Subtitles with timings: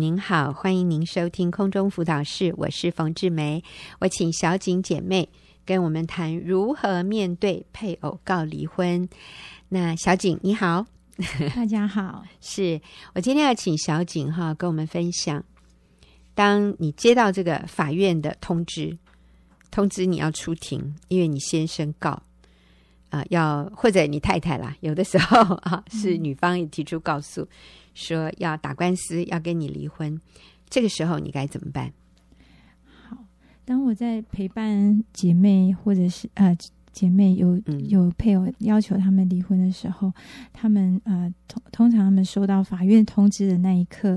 [0.00, 3.64] 您好，欢迎您收听空中辅导室，我是冯志梅。
[3.98, 5.28] 我请小景姐妹
[5.66, 9.08] 跟我们谈如何面对配偶告离婚。
[9.68, 10.86] 那小景你好，
[11.56, 12.80] 大家好，是
[13.16, 15.42] 我今天要请小景哈跟我们分享，
[16.32, 18.96] 当你接到这个法院的通知，
[19.72, 27.42] 通知你要出庭，因为你先生告啊、呃，要或者你太太啦，有的时候啊是女方也提出告诉。
[27.42, 27.48] 嗯
[27.98, 30.20] 说要打官司，要跟你离婚，
[30.70, 31.92] 这个时候你该怎么办？
[32.84, 33.16] 好，
[33.64, 36.56] 当我在陪伴姐妹或者是呃
[36.92, 40.14] 姐妹有有配偶要求他们离婚的时候，嗯、
[40.52, 44.16] 他们呃通通常他们收到法院通知的那一刻，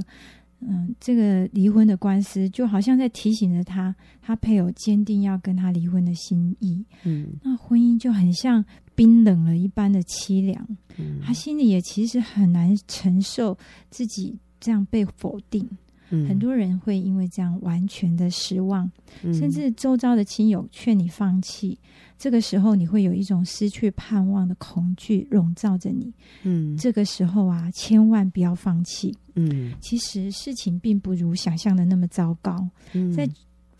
[0.60, 6.86] 嗯、呃，这个离婚的官司就好像在提醒着他，他配偶坚定要跟他离婚的心意。
[7.04, 8.64] 嗯，那婚姻就很像。
[9.02, 10.64] 冰冷了一般的凄凉，
[11.00, 13.58] 嗯、他心里也其实很难承受
[13.90, 15.68] 自己这样被否定。
[16.12, 18.88] 嗯、很多人会因为这样完全的失望，
[19.24, 21.80] 嗯、甚至周遭的亲友劝你放弃。
[22.16, 26.14] 这个时候，你会有一种失去盼望的恐惧笼罩着你。
[26.44, 29.18] 嗯，这个时候啊，千万不要放弃。
[29.34, 32.70] 嗯，其实事情并不如想象的那么糟糕。
[32.94, 33.28] 嗯、在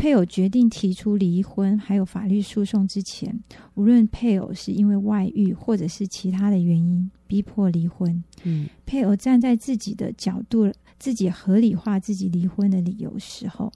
[0.02, 3.40] 配偶决定提出离婚，还有法律诉讼之前，
[3.76, 13.72] 无论配偶是因为外遇或者是其他的原因逼迫离婚，嗯，配偶站在自己的角度，自己合理化自己离婚的理由时候，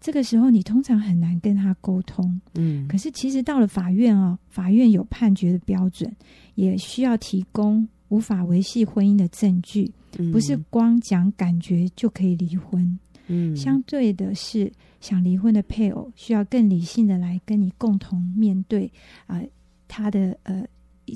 [0.00, 2.88] 这个时候你通常很难跟他沟通，嗯。
[2.88, 6.10] 可是其实到了法院哦，法院有判决的标准，
[6.54, 9.92] 也需要提供无法维系婚姻的证据，
[10.32, 12.98] 不是光讲感觉就可以离婚。
[13.28, 18.90] 嗯，相对的是，想离婚的配偶需要更理性的来跟你共同面对
[19.26, 19.48] 啊、呃，
[19.88, 20.64] 他的呃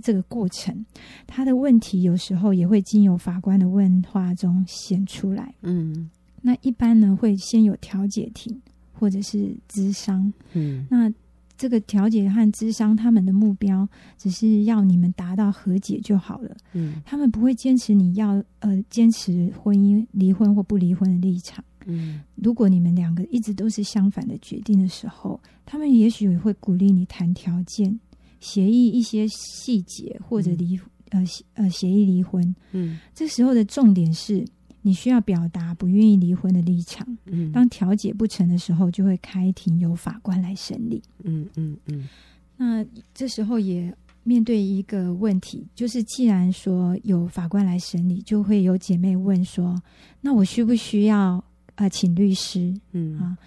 [0.02, 0.84] 这个过程，
[1.26, 5.54] 他的问题有时候也会经由法官的问话中显出来。
[5.62, 6.08] 嗯，
[6.42, 8.60] 那一般呢会先有调解庭
[8.92, 10.32] 或者是咨商。
[10.52, 11.12] 嗯，那
[11.56, 16.56] 这个调解和咨商他们的目标只是要你们达到和解就好了。
[16.72, 21.62] 嗯，他们不会坚持你要呃坚持婚姻离婚或不离婚的立场。
[21.86, 27.98] 嗯，如果你们两个一直都是相反的决定的时候，他们也许也会鼓励你谈条件、
[28.40, 30.78] 协议一些细节，或者离、
[31.10, 31.24] 嗯、呃
[31.54, 32.54] 呃协议离婚。
[32.72, 34.44] 嗯，这时候的重点是
[34.82, 37.06] 你需要表达不愿意离婚的立场。
[37.26, 41.02] 嗯，当调解不成的时候，就会开庭由法官来审理。
[41.22, 42.08] 嗯嗯嗯。
[42.56, 49.80] 那这时候也面对一个问题，就是既然说有法官来审理，就会有姐妹问说：
[50.20, 51.42] 那我需不需要？
[51.80, 53.38] 啊，请律师，嗯啊，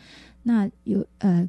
[0.42, 1.48] 那有呃，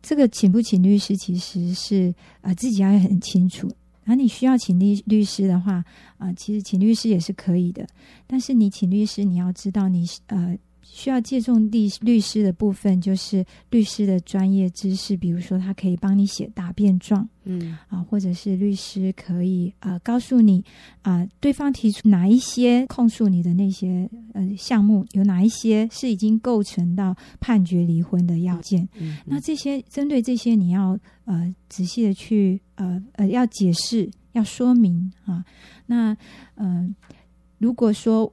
[0.00, 2.10] 这个请不请律师，其实是
[2.40, 3.70] 啊、呃、自己要很清楚。
[4.04, 5.74] 那你需要请律律师的话，
[6.16, 7.86] 啊、呃，其实请律师也是可以的。
[8.26, 10.56] 但是你请律师，你要知道你呃。
[10.82, 20.64] 需要借重律律师的部分，就是律师的专业知识，比如说他可以帮你写答辩状，嗯啊，或者是律师可以啊、呃、告诉你
[21.02, 28.82] 啊、呃，对方提出哪一些控诉你的那些呃项目，有哪一些是已经构成到判决离婚的要件。
[28.94, 35.44] 嗯，嗯，那这些针对这些，你要呃仔细的去呃呃要解释，要说明啊。
[35.86, 36.12] 那
[36.56, 37.14] 嗯、呃，
[37.58, 38.32] 如果说。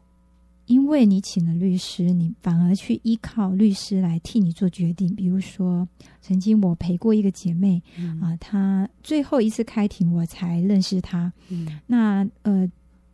[0.70, 5.14] 因为你请了律师，你反而去依靠律师来替你做决定。
[5.16, 5.88] 比如说，
[6.22, 11.34] 曾经我陪过一个姐妹，嗯、啊，她最后一次开庭我才认识她。
[11.50, 12.70] 嗯、那呃，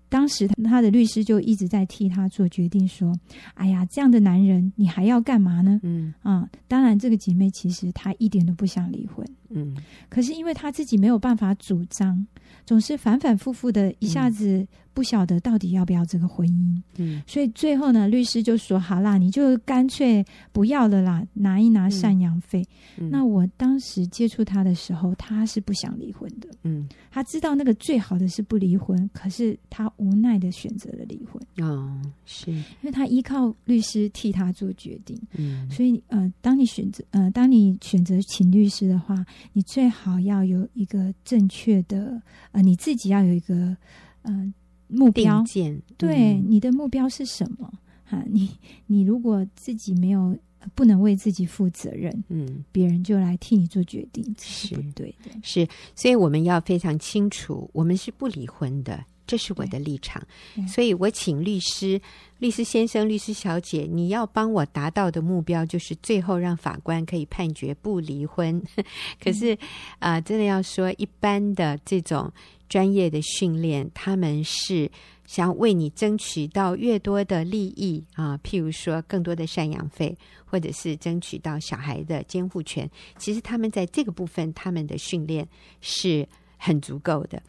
[0.10, 3.18] 当时她的律师就一直在替她做决定，说
[3.56, 9.26] ：“哎呀，这样的男人，你还要干嘛呢？”嗯啊，当然，这个姐妹其实她一点都不想离婚。
[9.52, 9.74] 嗯，
[10.10, 12.28] 可是因为她自己没有办法主张，
[12.66, 14.58] 总是反反复复的，一下子。
[14.58, 22.66] 嗯不晓得到底要不要这个婚姻，嗯，所以最后呢，律师就说：“好啦，你就干脆不要了啦，拿一拿赡养费。
[22.98, 31.68] 嗯”那我当时接触他的时候，他是不想离婚的，嗯，他知道那个最好的是不离婚，可是他无奈的选择了离婚。
[31.68, 32.50] 哦，是。
[32.52, 42.22] 因为他依靠律师替他做决定，嗯，所以呃，当你选择呃，当你选择请律师的话，你最好要有一个正确的
[42.54, 43.76] 呃，你自己要有一个
[44.22, 44.54] 呃。
[44.88, 47.72] 目标，嗯、对你的目标是什么？
[48.04, 48.50] 哈，你
[48.86, 50.38] 你如果自己没有
[50.76, 55.32] 不能为自己负责任，嗯，别人就来替你做决定，是不对的。
[55.42, 60.22] 是，所以我们要非常清楚，我们是不离婚的，这是我的立场。
[60.68, 62.00] 所以我请律师、
[62.38, 68.62] 律师先生、律师小姐，你要帮我达到的目标，就是最后让法官可以判决不离婚。
[69.20, 69.58] 可是
[69.98, 72.32] 啊、真的要说一般的这种。
[72.68, 74.90] 专业的训练，他们是
[75.26, 85.48] 想为你争取到越多的利益啊，譬如说更多的赡养费，或者是争取到小孩的监护权，其实他们在这个部分，他们的训练
[85.82, 86.28] 是
[86.58, 87.42] 很足够的。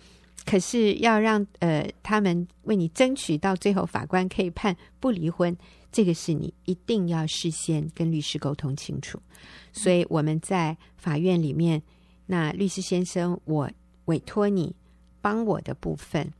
[0.44, 5.56] 可是要让呃他们为你争取到最后法官可以判不离婚，
[5.90, 9.20] 这个是你一定要事先跟律师沟通清楚。
[9.72, 11.82] 所以我们在法院里面，
[12.26, 13.68] 那律师先生，我
[14.04, 14.72] 委托你
[15.26, 16.32] 帮我的部分。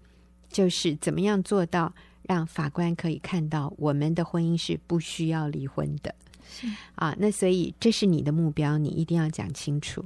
[0.49, 1.93] 就是怎么样做到
[2.23, 6.15] 让法官可以看到我们的婚姻是不需要离婚的，
[6.49, 10.03] 是啊，那所以这是你的目标，你一定要讲清楚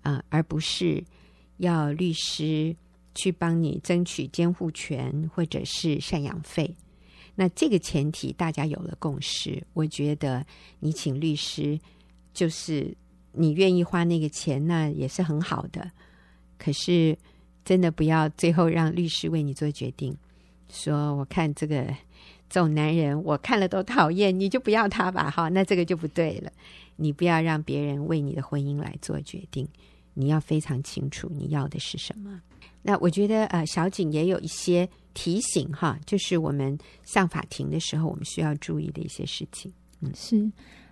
[0.00, 1.04] 啊，而不是
[1.58, 2.74] 要律师
[3.14, 6.74] 去帮你争取监护权或者是赡养费。
[7.34, 10.44] 那这个前提大家有了共识，我觉得
[10.80, 11.78] 你请律师
[12.32, 12.96] 就是
[13.30, 15.88] 你愿意花那个钱，那也是很好的。
[16.58, 17.16] 可是。
[17.64, 20.16] 真的不要最后让律师为你做决定，
[20.68, 21.84] 说我看这个
[22.50, 26.50] 这种男人，我看了都讨厌，你就不要他吧，哈，那这个就不对了。
[26.96, 29.66] 你不要让别人为你的婚姻来做决定，
[30.14, 32.42] 你要非常清楚你要的是什么。
[32.82, 39.72] 那我觉得呃，小景也有一些提醒哈，就是我们上法庭的时候，我们需要注意的一些事情。
[40.00, 40.50] 嗯，是，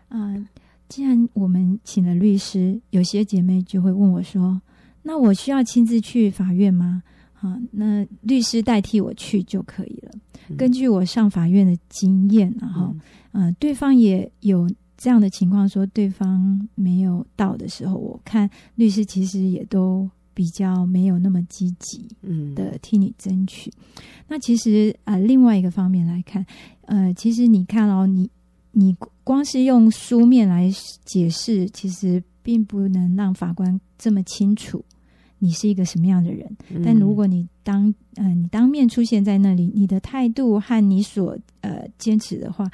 [0.08, 0.46] 呃，
[0.88, 4.60] 既然我们请了律师，有些姐妹就会问我说。
[5.02, 7.02] 那我需要亲自去法院吗？
[7.40, 10.10] 啊，那律师代替我去就可以了。
[10.48, 12.94] 嗯、根据我上法院的经验，然后，
[13.32, 14.68] 嗯、呃，对方也有
[14.98, 23.70] 这样的情况，说对方没有到的时候，我看律师其实也都比较没有那么积极，嗯，的替你争取。
[23.70, 26.44] 嗯、那其实啊、呃，另外一个方面来看，
[26.82, 28.28] 呃，其实你看哦，你
[28.72, 28.94] 你
[29.24, 30.70] 光是用书面来
[31.06, 32.22] 解释，其实。
[32.42, 34.82] 并不能让法官这么清楚
[35.40, 42.70] 你是一个什么样的人，嗯、但如果你当嗯、呃、你当面出现在那里，你的态度和你所呃坚持的话，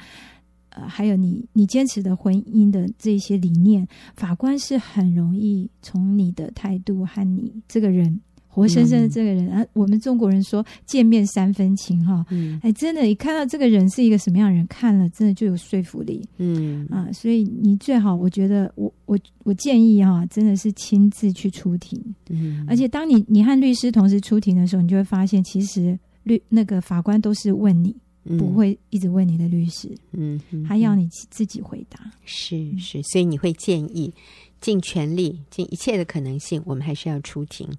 [0.69, 8.21] 呃还有你你坚持的婚姻的这些理念，法官是很容易从你的态度和你这个人。
[8.57, 16.87] 活生生的这个人，啊，我们中国人说见面三分情哈，嗯，哎，真的，你看到这个人是一个什么样的人，看了真的就有说服力，嗯。
[16.89, 27.95] 啊，所以你最好，我觉得，我我我建议哈，真的是亲自去出庭，嗯，而且当你你和律师同时出庭的时候，你就会发现，其实律那个法官都是问你，
[28.39, 34.11] 不会一直问你的律师，嗯，他要你自己回答，是是，所以你会建议
[34.59, 37.69] 尽全力尽一切的可能性，我们还是要出庭。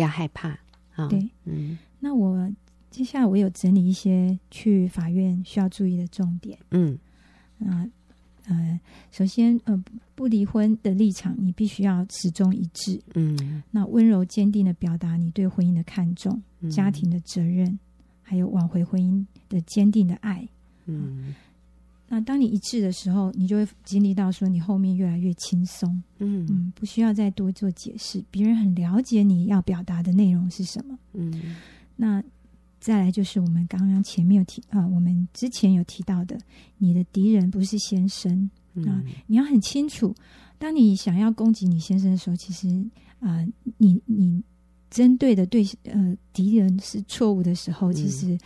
[0.00, 0.48] 不要害怕
[0.94, 1.06] 啊！
[1.08, 2.50] 对，嗯，那我
[2.90, 6.58] 接下来我有整理一些去法院需要注意的重点。
[6.70, 6.98] 嗯，
[7.60, 7.86] 啊，
[8.46, 8.80] 呃，
[9.12, 13.00] 首先，呃，不离婚的立场你必须要始终一致。
[13.14, 17.78] 嗯，那温柔坚定的表达你对婚姻的看重、嗯、家庭的责任，
[18.22, 20.48] 还有挽回婚姻的坚定的爱。
[20.86, 21.34] 嗯。
[22.10, 31.56] 啊那当你一致的时候，你就会经历到说，你后面越来越轻松，嗯嗯，不需要再多做解释，别人很了解你要表达的内容是什么，嗯。
[31.94, 32.20] 那
[32.80, 36.36] 再来就是我们刚刚前面有提啊，我们之前有提到的，
[36.78, 38.50] 你的敌人不是先生
[38.86, 40.12] 啊，你要很清楚，
[40.58, 42.66] 当你想要攻击你先生的时候，其实
[43.20, 43.46] 啊，
[43.78, 44.42] 你你
[44.90, 48.36] 针对的对呃敌人是错误的时候，其实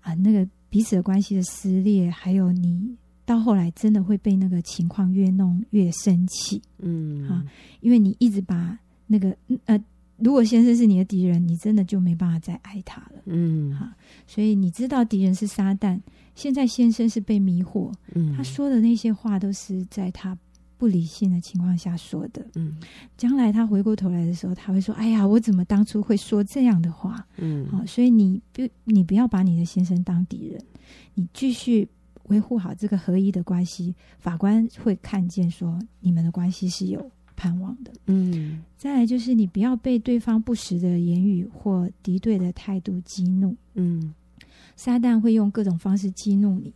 [0.00, 2.96] 啊，那个彼此的关系的撕裂，还有你。
[3.26, 7.42] 到后来真的会被那个情况越弄越生气，嗯，哈，
[7.80, 9.34] 因为你一直把那个
[9.64, 9.82] 呃，
[10.18, 13.94] 如果先生是你的敌人，你真的就没办法再爱他了，嗯，哈，
[14.26, 15.98] 所以你知道敌人是撒旦，
[16.34, 20.36] 现在先生是被迷惑，嗯，他说的那些话都是在他
[20.76, 22.76] 不理性的情况下说的，嗯，
[23.16, 30.62] 将来他回过头来的时候，他会说：“哎呀，我怎么当初会说这样的话？”嗯，好，所以你不，你不要把你的先生当敌人，
[31.14, 31.88] 你继续。
[32.24, 37.92] 维护好这个合一的关系，法官会看见说你们的关系是有盼望的。
[38.06, 43.56] 嗯，再来就是你不要被对方不实的言语或敌对的态度激怒。
[43.74, 44.14] 嗯，
[44.76, 46.72] 撒旦会用各种方式激怒你，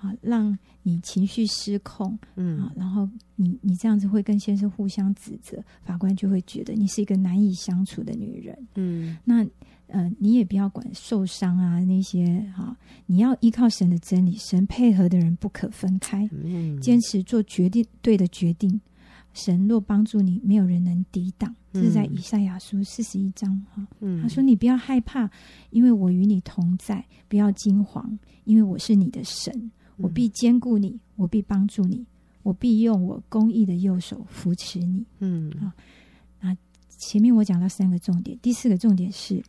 [0.00, 2.18] 啊，让你情绪失控。
[2.36, 8.68] 嗯，啊，然后你你这样子会跟先生互相指责，法官就会觉得你是一个难以相处的女人。
[8.74, 9.46] 嗯，那。
[9.90, 12.76] 呃，你也不要管受伤啊，那些哈、哦，
[13.06, 18.78] 你要依靠神的真理，神配合的人不可分开，嗯、坚持做决定对的决定。
[19.32, 21.54] 神若帮助你，没有人能抵挡。
[21.72, 23.86] 这是在以赛亚书四十一章哈，
[24.20, 25.30] 他说：“你不要害怕，
[25.70, 28.04] 因为我与你同在；不要惊惶，
[28.44, 32.06] 因为我是你的神，我必兼顾你，我必帮助你，
[32.42, 35.74] 我必用我公义的右手扶持你。”嗯啊，
[36.40, 36.56] 那
[36.88, 39.42] 前面我讲到三个重点，第四个重点是。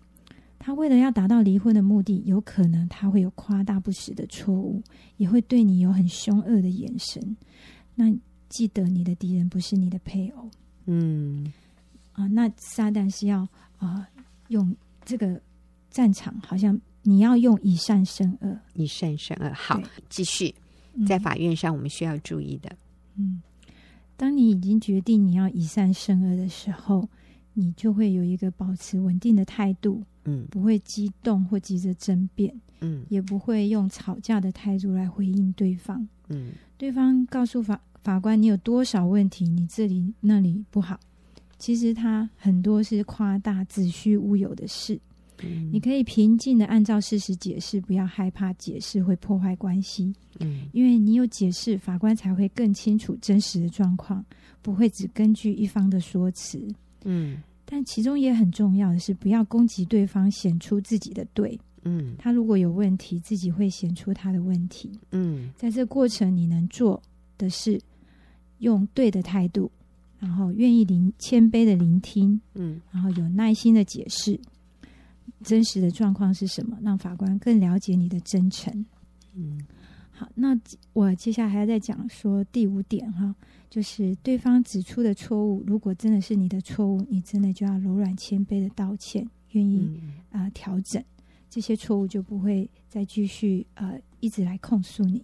[0.61, 4.83] 他为了要达到离婚的目的，有可能他会有夸大不实的错误，
[5.15, 7.37] 也会对你有很凶恶的眼神。
[7.95, 8.13] 那
[8.49, 10.49] 记得，你的敌人不是你的配偶。
[10.85, 11.53] 嗯，
[12.11, 14.05] 啊，那撒旦是要啊
[14.49, 14.75] 用
[15.05, 15.41] 这个
[15.89, 16.77] 战场，好像
[17.09, 19.51] 你要用以善胜恶，以善胜恶。
[19.51, 20.53] 好，继续
[21.07, 22.69] 在法院上，我们需要注意的。
[23.15, 23.41] 嗯，
[24.15, 27.09] 当你已经决定你要以善胜恶的时候，
[27.53, 40.99] 你就会有一个保持稳定的态度，嗯，不会激动或急着争辩，嗯，也不会用吵架的态度来回应对方，嗯，对方告诉法法官你有多少问题，你这里那里不好，
[41.57, 44.99] 其实他很多是夸大子虚乌有的事，
[45.43, 54.23] 嗯，你可以平静的按照事实解释，不要害怕解释会破坏关系，嗯，因为你有解释，法官才会更清楚真实的状况，
[54.61, 56.67] 不会只根据一方的说辞，
[57.05, 61.59] 嗯，但其中也很重要的是，不要攻击对方，显出自己的对。
[61.83, 64.91] 嗯，他如果有问题，自己会显出他的问题。
[65.11, 67.01] 嗯，在这过程，你能做
[67.37, 67.79] 的是
[68.57, 69.71] 用对的态度，
[70.19, 74.37] 然后愿意聆谦卑的聆听，嗯，然后有耐心的解释
[75.43, 78.85] 真实的状况是什么，让法官更了解你的真诚。
[79.33, 79.65] 嗯，
[80.11, 80.59] 好，那
[80.93, 83.33] 我接下来还要再讲说第五点哈，
[83.69, 89.99] 就是对方指出的错误，如果真的是你的错误，你真的就要柔软谦卑的道歉，愿意
[90.31, 91.03] 啊、呃、调整。
[91.49, 95.23] 这些错误就不会再继续呃一直来控诉你。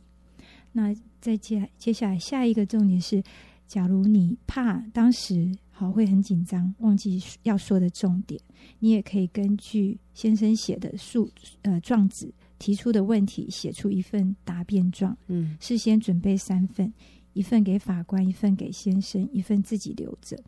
[0.72, 3.22] 那再接接下来下一个重点是，
[3.68, 8.39] 假如你怕当时好会很紧张，忘记要说的重点，
[8.79, 11.29] 你也可以根据先生写的诉
[11.63, 15.15] 呃状子提出的问题，写出一份答辩状。
[15.27, 16.94] 嗯，事先准备三份，
[17.34, 20.41] 一份给法官，一份给先生，一份自己留着。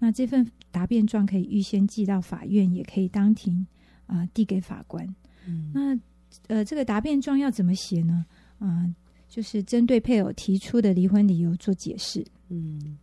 [0.00, 3.64] 那这份答辩状可以预先寄到法院，也可以当庭。
[4.06, 5.04] 啊、呃，递给法官。
[5.46, 5.98] 嗯，那
[6.46, 8.24] 呃，这个答辩状要怎么写呢？
[8.60, 8.94] 啊、呃，
[9.28, 12.24] 就是针对配偶提出的离婚理由做解释。
[12.48, 12.96] 嗯，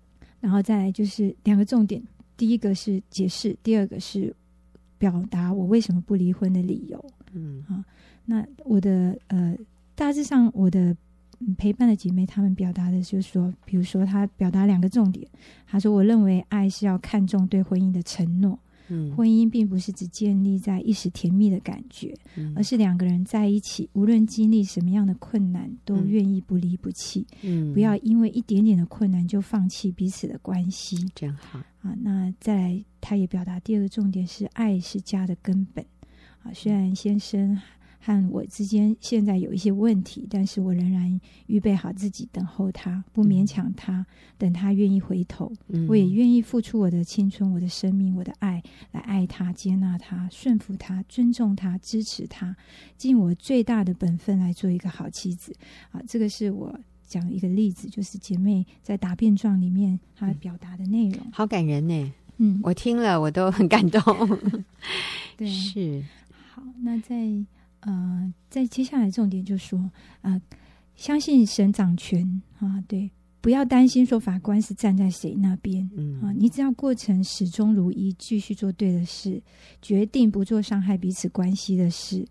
[0.43, 2.03] 然后再来就是两个重点，
[2.35, 4.35] 第一个是解释，第二个是
[4.97, 7.05] 表达我为什么不离婚的理由。
[7.31, 7.85] 嗯，啊，
[8.25, 9.55] 那我的呃，
[9.95, 10.93] 大致上我的
[11.57, 15.25] 陪伴的姐妹，她们表达的就是说，比如说她表达两个重点，
[15.65, 18.59] 她说：“我认为爱是要看重对婚姻的承诺。”
[18.93, 27.25] 嗯，婚姻并不是只建立在一时甜蜜的感觉，嗯、而是两个人在一起，无论经历什么样的困难，都愿意不离不弃。
[27.41, 30.95] 嗯，不要因为一点点的困难就放弃彼此的关系。
[31.15, 31.95] 这样好啊！
[32.01, 35.83] 那再来，他也表达第二个重点是，爱是家的根本。
[36.43, 37.59] 啊，虽然先生
[38.05, 44.05] 和我之间现在有一些问题，但是我仍然预备好自己等候他，不勉强他，嗯、
[44.37, 52.53] 等他愿意回头，嗯、我也愿意付出我的青春、我的生命、我的爱来爱他、接纳他、顺服他、尊重他、支持他，
[52.97, 55.55] 尽我最大的本分来做一个好妻子。
[55.91, 62.13] 啊，这个是我讲一个例子，就是姐妹在答辩状里面她表达的内容，嗯、好感人呢。
[62.35, 64.01] 嗯，我听了我都很感动。
[65.37, 66.03] 对，是
[66.51, 67.45] 好，那在。
[67.85, 70.41] 呃，在接下来重点就是说，呃，
[70.95, 73.09] 相信神掌权啊，对，
[73.41, 76.21] 不要担心说法官是站在谁那边，嗯。
[76.21, 79.41] 啊，你只要过程始终如一，继续做对的事，
[79.81, 82.25] 决定不做伤害彼此关系的事，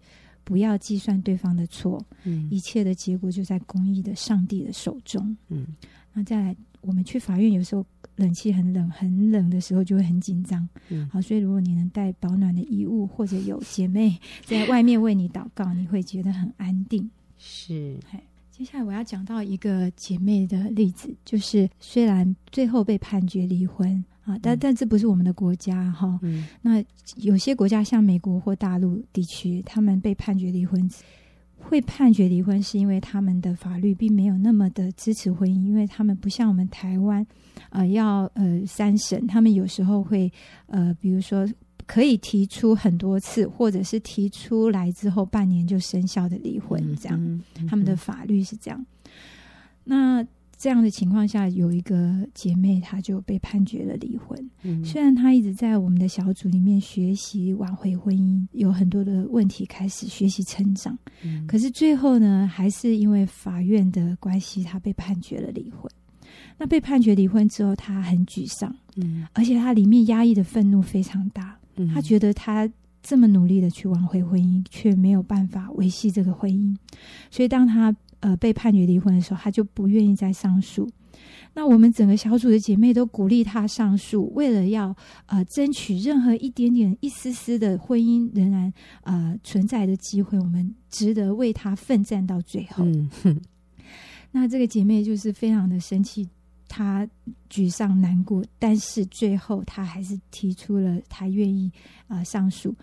[0.44, 5.66] 不要计算对方的错，嗯，一切的结果就在公义的上帝的手中，嗯，
[6.12, 7.85] 那再来，我们去法院有时候。
[8.16, 10.69] 冷气很冷，很冷的时候就会很紧张。
[10.90, 17.11] 嗯，好，所以如果你能带保暖的衣物，或者有姐妹 在外面为你祷告，你会觉得很安定。
[17.38, 17.99] 是。
[18.50, 26.19] 接下来我要讲到一个姐妹的例子，就是虽然最后被判决离婚啊，但但这不是我们的国家哈。
[26.23, 26.85] 嗯，那
[27.16, 30.88] 有些国家像美国或大陆地区，他们被判决离婚。
[31.62, 37.26] 会判决离婚，是因为他们的法律并没有那么的支持婚姻，因为他们不像我们台湾，
[37.71, 40.31] 呃，要呃三审，他们有时候会
[40.66, 41.49] 呃，比如说
[41.87, 48.87] 可以提出很多次，或者是提出来之后半年就生效的离婚，这样，他们的法律是这样。
[49.85, 50.26] 那。
[50.62, 54.38] 这样的情况下，有一个姐妹，她就被判决了离婚。
[54.62, 65.90] 嗯、虽然她一直在我们的小组里面学习挽回婚姻，有很多的问题开始学习成长，嗯、可是最后呢，还是因为法院的关系，她被判决了离婚。
[66.57, 71.59] 那被判决离婚之后，她很沮丧，嗯，而且她里面压抑的愤怒非常大。
[71.75, 72.71] 嗯、她觉得她
[73.02, 76.76] 这么努力的去挽回婚姻，却没有办法维系这个婚姻。
[77.33, 77.92] 所以当她
[78.23, 80.88] 呃被判决离婚的时候，她就不愿意再上诉。
[81.55, 92.83] 那我们整个小组的姐妹都鼓励她上诉，为了要呃争取任何一点点、一丝丝的婚姻仍然呃存在的机会，我们值得为她奋战到最后。
[92.87, 93.11] 嗯、
[94.31, 96.26] 那这个姐妹就是非常的生气，
[96.67, 97.07] 她
[97.50, 101.71] 沮丧难过，但是最后她还是提出了她愿意
[102.07, 102.75] 啊、呃、上诉。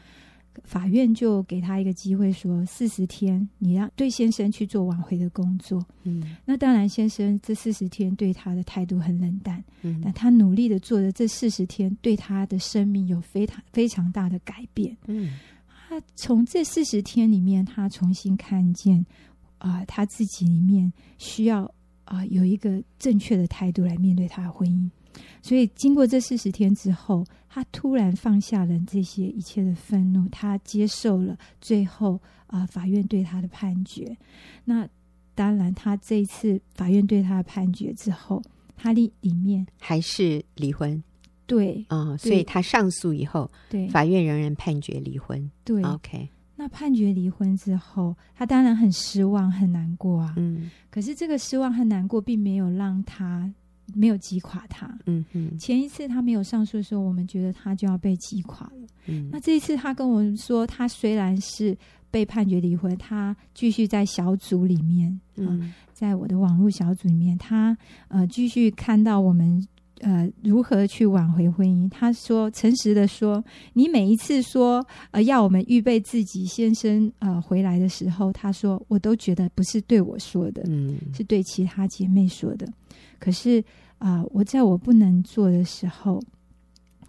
[0.63, 5.83] 法院就给他一个机会，说四十天，你让对先生去做挽回的工作。
[6.03, 9.63] 嗯，那当然，先生这四十天对他的态度很冷淡。
[9.81, 14.95] 嗯，但他努力的做的这四十天，对他的生命有非常非常大的改变。
[15.07, 15.37] 嗯，
[15.67, 19.05] 他从这四十天里面，他重新看见
[19.57, 21.69] 啊、呃，他自己里面需要
[22.09, 24.89] 啊、呃、有一个正确的态度来面对他的婚姻。
[25.41, 32.15] 所以，经过这四十天之后，他突然放下了这些一切的愤怒，他接受了最后
[32.47, 34.15] 啊、呃、法院对他的判决。
[34.65, 34.87] 那
[35.35, 38.41] 当然，他这一次法院对他的判决之后，
[38.75, 41.01] 他里里面还是离婚。
[41.45, 45.49] 对啊、哦，所以他上诉以后，对法院仍然判决离婚。
[45.63, 46.29] 对，OK。
[46.59, 50.33] 那判决离婚之后，他当然很失望、很难过啊。
[50.37, 53.51] 嗯，可是这个失望和难过并没有让他。
[53.95, 54.85] 没有击垮他。
[55.07, 58.87] 嗯嗯，前一次他没有上诉的时候，我们觉得他就要被击垮了。
[59.07, 61.75] 嗯，那这一次他跟我们说，他虽然是
[62.11, 67.75] 被判决离婚，他继续在小组里面，嗯，呃、在我的网络小组里面，他
[68.09, 69.67] 呃继续看到我们
[70.01, 71.89] 呃如何去挽回婚姻。
[71.89, 82.67] 他说，诚实的说，你每一次说呃要我们预备自己先生呃回来的时候，他说我都觉得不是对我说的，嗯，是对其他姐妹说的。
[83.19, 83.59] 可是
[83.97, 86.21] 啊、呃，我在我不能做的时候，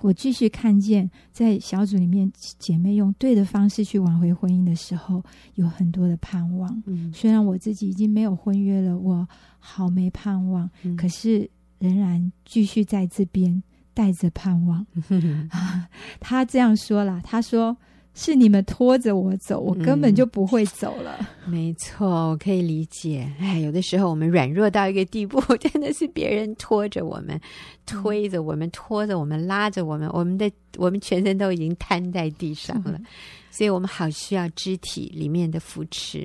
[0.00, 5.22] 我继续看见在小组里面姐妹用对的方式去挽回婚姻的时候，
[5.54, 6.82] 有很多的盼望。
[6.86, 9.28] 嗯，虽然我自己已经没有婚约了，我
[9.58, 11.48] 好没盼望，嗯、可是
[11.80, 13.60] 仍然继续在这边
[13.92, 14.86] 带着盼望。
[15.08, 15.50] 嗯、
[16.20, 17.76] 他这样说了，他说。
[18.12, 21.16] 是你们拖着我走，我根本就不会走了。
[21.46, 23.32] 嗯、没错，我可以理解。
[23.38, 27.40] 哎，有的时候我们软弱到一个地步， 真的是别人拖着我们，
[27.86, 32.94] 推着我们，拖着我们，拉着我们，我们的我们全身都已经瘫在地上了。
[32.98, 33.04] 嗯、
[33.52, 36.24] 所以我们好需要肢体里面的扶持。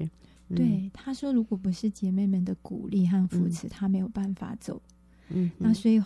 [0.50, 4.82] 嗯、对，他说，如果不是姐妹们的鼓励和扶持，嗯、他没有办法走。
[5.30, 6.02] 嗯，那所以。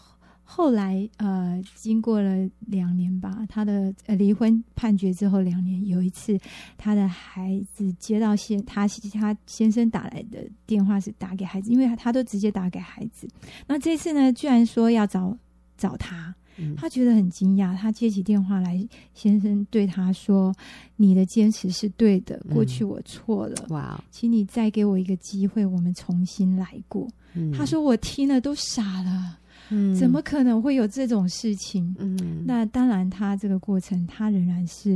[0.52, 6.36] 后来，呃，经过了两年吧，他的呃离婚判决之后两年，有一次，
[6.76, 13.28] 他的孩子接到先他他先生打来的电话是打给孩子，因为他他都直接打给孩子。
[13.68, 15.38] 那这次呢，居然说要找
[15.78, 16.34] 找他，
[16.76, 17.78] 他觉得很惊讶。
[17.78, 20.52] 他接起电话来，先生对他说
[20.98, 27.08] ：“你的坚持是对的，过去我错了，哇，请你再给我一个机会，我们重新来过。”
[27.54, 29.38] 他说：“我听了都傻了。”
[29.72, 31.96] 嗯，怎么可能会有这种事情？
[32.00, 34.96] 嗯，那当然，他这个过程，他仍然是，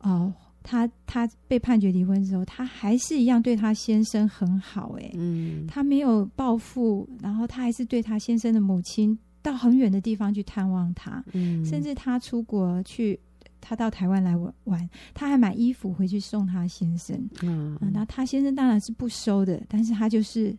[0.00, 13.18] 哦、呃，他他被判决离婚之后，他还是一样对他先生很好、欸，诶，嗯，他没有报复，然后他还是对他先生的母亲到很远的地方去探望他，嗯，甚至他出国去，
[13.58, 20.54] 他到台湾来玩玩，他还买衣服回去送他先生，嗯，那、呃、他先生当然是不收的，但是他就是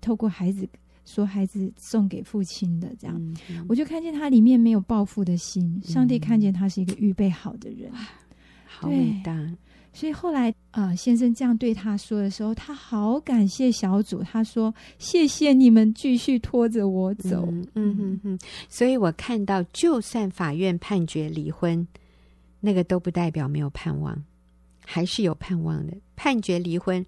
[0.00, 0.68] 透过孩子。
[1.04, 5.80] 说孩子送给父亲的这样，嗯嗯、我就看见他里面没有报复的心。
[5.82, 8.06] 上帝看见他是一个预备好的人，嗯、
[8.66, 9.34] 好伟大。
[9.90, 14.22] 所以后来啊、呃，先生这样对他说的时候，他好感谢小组。
[14.22, 17.42] 他说：“谢谢你们继续拖着我走。
[17.48, 18.38] 嗯”嗯哼哼。
[18.68, 21.88] 所以我看到，就算法院判决离婚，
[22.60, 24.22] 那个都不代表没有盼望。
[24.90, 25.94] 还是有盼望的。
[26.16, 27.04] 判决离婚，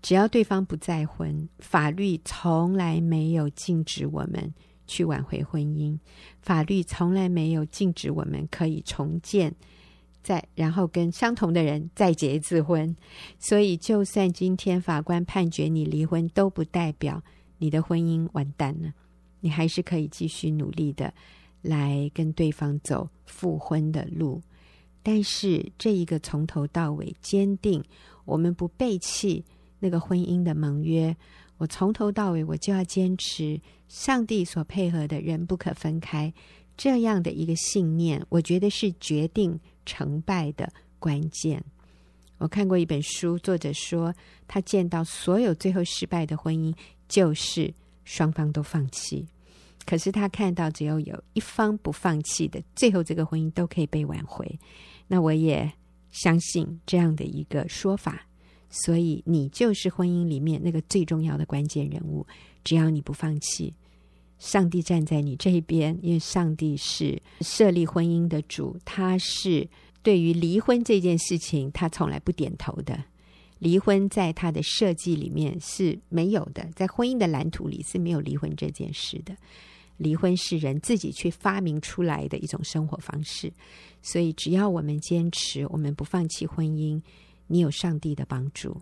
[0.00, 4.54] 只要对方不再婚，法律从来没有禁止我们
[4.86, 5.98] 去挽回婚姻，
[6.40, 9.52] 法律从来没有禁止我们可以重建，
[10.22, 12.94] 再然后跟相同的人再结一次婚。
[13.36, 17.20] 所以，就算今天法官判决你离婚，都不代表
[17.58, 18.94] 你的婚姻完蛋了，
[19.40, 21.12] 你还是可以继续努力的
[21.62, 24.40] 来跟对方走复婚的路。
[25.04, 27.84] 但是这一个从头到尾坚定，
[28.24, 29.44] 我们不背弃
[29.78, 31.14] 那个婚姻的盟约。
[31.58, 36.32] 我从头到尾我就要坚持，上帝所配合的人不可分开。
[36.76, 41.62] 这样的一个信念，我觉得是决定成败的关键。
[42.38, 44.12] 我看过一本书，作者说
[44.48, 46.74] 他见到所有最后失败的婚姻，
[47.08, 47.72] 就是
[48.04, 49.24] 双方都放弃。
[49.86, 54.58] 可是他看到只有有一方不放弃的，最后这个婚姻都可以被挽回。
[55.06, 55.72] 那我也
[56.10, 58.26] 相信这样的一个说法，
[58.70, 62.26] 所以你就是婚姻里面那个最重要的关键人物。
[62.62, 63.74] 只要你不放弃，
[64.38, 69.68] 上帝站在你这一边，因为上帝是设立婚姻的主，他是
[70.02, 73.04] 对于离婚这件事情，他从来不点头的。
[73.58, 79.36] 离婚在他的设计里面是没有的，在婚姻的蓝图里是没有离婚这件事的。
[79.96, 83.52] 离婚是人自己去发明出来的一种生活方式，
[84.02, 87.00] 所以只要我们坚持，我们不放弃婚姻，
[87.46, 88.76] 你有上帝的帮助，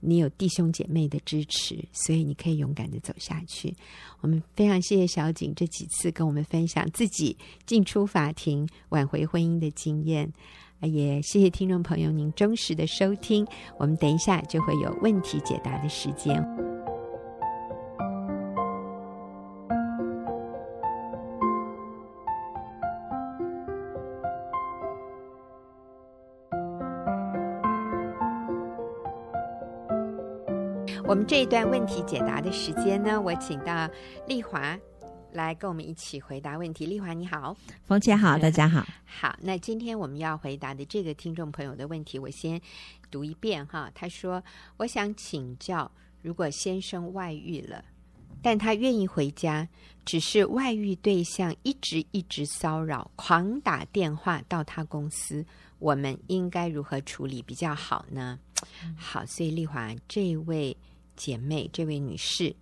[0.00, 3.74] 你有弟兄姐妹的支持，所以你可以勇敢的走下去。
[4.20, 10.32] 我们非常谢谢小景这几次跟我们分享自己进出法庭挽回婚姻的经验。
[10.82, 13.46] 也谢谢听众朋友您忠实的收听，
[13.78, 16.75] 我们等一下就会有问题解答的时间。
[31.08, 33.88] 我们这一段问题解答的时间呢，我请到
[34.26, 34.76] 丽华。
[35.32, 38.84] 来跟我们一起回答问题，丽华你好，冯姐好，大家好。
[39.04, 42.58] 好，那今天我们要回答的这个听众朋友的问题，我先
[43.10, 43.90] 读一遍哈。
[43.94, 44.42] 他说
[44.78, 45.90] ：“我想请教，
[46.22, 47.84] 如果先生外遇了，
[48.40, 49.68] 但他愿意回家，
[50.06, 55.44] 只是外遇对象一直一直骚扰，狂打电话到他公司，
[55.78, 58.38] 我们应该如何处理比较好呢？”
[58.96, 60.74] 好，所以丽华这位
[61.16, 62.54] 姐妹，这位女士。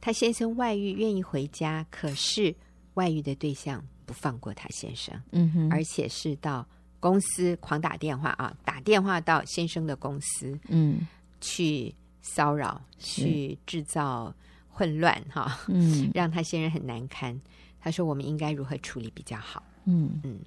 [0.00, 2.54] 她先生外遇，愿意回家，可是
[2.94, 6.66] 外遇的对象不放过她先生，嗯哼，而且是到
[7.00, 11.06] 公司狂打电话啊，打电话到先生的公司，嗯，
[11.40, 14.34] 去骚扰，去制造
[14.68, 17.40] 混乱，哈，嗯， 让他先生很难堪。
[17.80, 20.40] 他说：“我们应该如何处理比较好？”嗯嗯，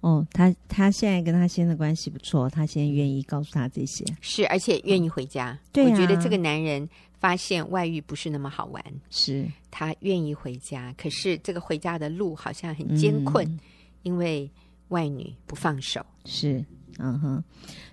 [0.00, 5.50] 哦，他他现在跟他先生的关系不错，他现在愿意告诉他这些，是而且愿意回家。
[5.50, 6.88] 嗯、对、啊，我觉得这个男人。
[7.20, 8.80] 发现外遇不是那么好玩，
[9.10, 13.58] 是他愿意回家，可是这个回家的路好像很艰困，嗯、
[14.04, 14.48] 因为
[14.90, 16.00] 外女不放手。
[16.26, 16.64] 是，
[16.98, 17.44] 嗯哼，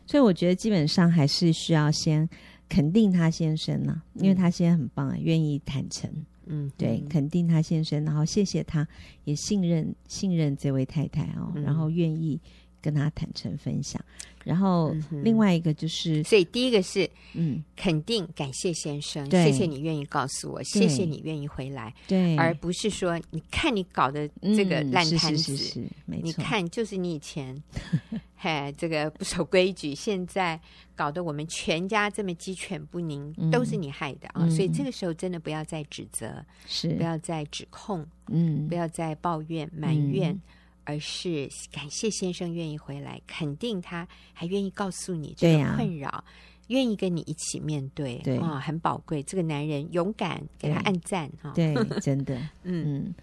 [0.05, 2.29] 所以我觉得基本上还是需要先
[2.69, 6.07] 肯定他先生呢、啊，因为他现在很棒啊，愿意坦诚。
[6.47, 8.87] 嗯，对，肯定他先生，然后谢谢他，
[9.23, 12.39] 也信任信任这位太太哦，嗯、然后愿意
[12.85, 13.99] 跟他坦诚分享。
[14.43, 27.59] 然后另外一个就是，所以第一个是嗯，肯定感谢先生，谢谢你愿意告诉我，谢谢你愿意回来，对，而不是说你看你搞的这个烂摊子，是是是，没错，你看就是你以前
[28.37, 30.59] 嘿这个不守规矩，现在
[30.95, 34.47] 搞得我们全家这么鸡犬不宁，都是你害的啊！
[34.47, 36.89] 所以这个时候真的不要再指责，是。
[36.89, 40.39] 不要再指控，嗯，不要再抱怨埋怨。
[40.85, 46.23] 而是感谢先生愿意回来，肯定他还愿意告诉你这个困扰，啊、
[46.67, 49.21] 愿意跟你一起面对，对啊、哦，很宝贵。
[49.23, 51.51] 这个男人勇敢，给他按赞哈。
[51.53, 53.15] 对，哦、对， 真的， 嗯嗯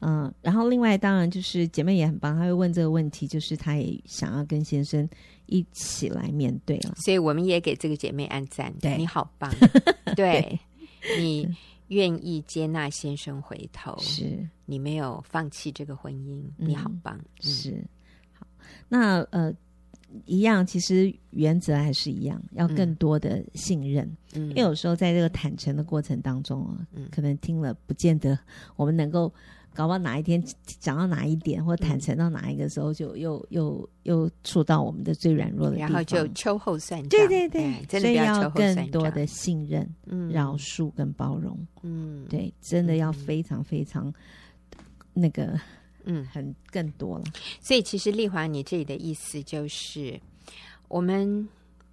[0.00, 0.34] 嗯。
[0.42, 5.08] 然后另外当然就是姐妹也很棒，她会问这个问题，就是她也想要跟先生
[5.46, 9.52] 一起来面对了，所以我们也给这个姐妹按赞，对，你好棒，
[10.14, 10.58] 对，
[11.00, 11.48] 对你。
[11.88, 14.48] 愿意接纳先生回头，是。
[14.64, 17.84] 你没有放弃这个婚姻，嗯、你好棒，是。
[18.32, 18.46] 好。
[18.88, 19.52] 那呃，
[20.24, 24.10] 一样，其实原则还是一样，要更多的信任。
[24.34, 28.38] 嗯，因为有时候在这个坦诚的过程当中啊，嗯，可能听了不见得
[28.76, 29.32] 我们能够。
[29.78, 30.42] 搞不好哪一天
[30.80, 37.08] 讲到哪一点，或坦诚到哪一个时候，就又又又触到我们的最软弱的地方，然后就秋后算账。
[37.10, 41.56] 对对对，哎、真的要更多的信任、嗯、饶恕跟包容。
[41.82, 44.12] 嗯，对，真的要非常非常
[45.14, 45.56] 那个，
[46.06, 47.26] 嗯，很更多了。
[47.60, 50.20] 所以，其实丽华，你这里的意思就是，
[50.88, 51.48] 我们。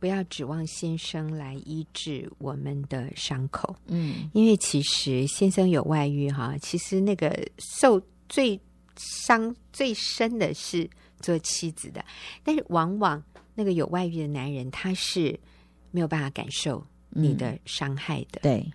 [0.06, 8.60] 不要指望先生来医治我们的伤口，嗯，因为其实先生有外遇哈，其实那个受最
[8.96, 10.88] 伤最深的是
[11.22, 12.06] 做妻子的，
[12.44, 13.20] 但是往往
[13.56, 15.40] 那个有外遇的男人他是
[15.90, 18.74] 没有办法感受你的伤害的，嗯、对，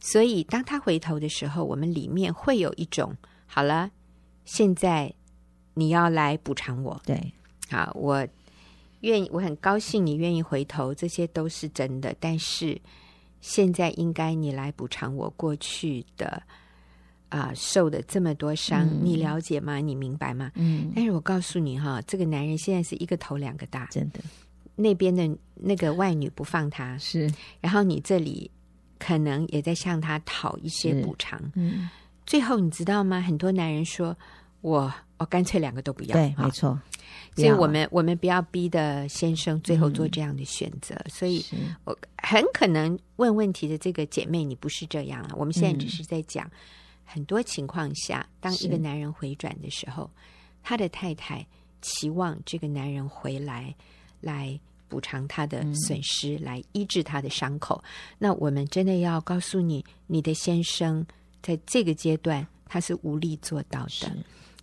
[0.00, 3.16] 所以当他回头的时候，我们里面会有一种
[3.46, 3.88] 好了，
[4.44, 5.14] 现在
[5.74, 7.32] 你要来补偿我，对，
[7.70, 8.26] 好我。
[9.02, 12.12] 愿意，我很高兴你愿意回头，这些都是真的。
[12.18, 12.80] 但是
[13.40, 16.42] 现在应该你来补偿我过去的
[17.28, 19.76] 啊、呃、受的这么多伤，嗯、你了解吗？
[19.78, 20.50] 你明白吗？
[20.54, 20.90] 嗯。
[20.94, 24.20] 但是我告诉你哈，这个男人现在是一个头两个大，真的。
[24.74, 27.30] 那边的那个外女不放他，是。
[27.60, 28.50] 然后你这里
[28.98, 31.40] 可能也在向他讨一些补偿。
[31.54, 31.90] 嗯。
[32.24, 33.20] 最后你知道吗？
[33.20, 34.16] 很多男人说。
[34.62, 36.12] 我我干脆两个都不要。
[36.14, 36.80] 对，没错。
[37.36, 40.94] 所以我们我们不要逼的先生最后做这样的选择。
[40.94, 41.44] 嗯、所以，
[41.84, 45.30] 我很可能问问题的这个姐妹，你不是这样啊。
[45.34, 46.50] 我们现在只是在讲，
[47.04, 50.10] 很多情况下，当一个男人回转的时候，
[50.62, 51.46] 他的太太
[51.80, 53.74] 期望这个男人回来
[54.20, 57.82] 来补偿他的损失，嗯、来医治他的伤口。
[58.18, 61.06] 那我们真的要告诉你，你的先生
[61.42, 64.12] 在这个阶段他是无力做到的。